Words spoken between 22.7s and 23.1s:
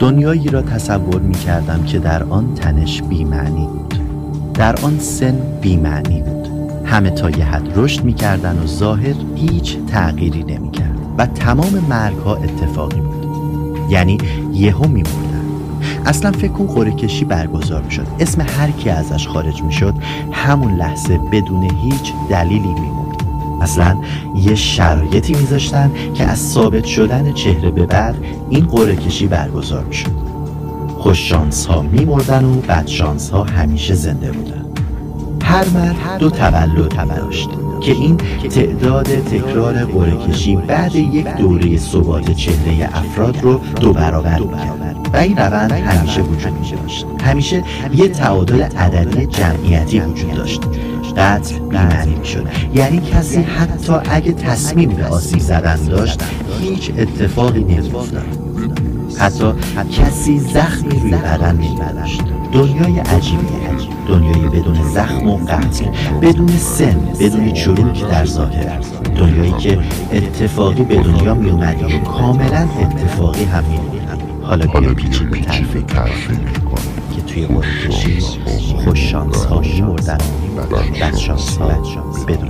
می مرد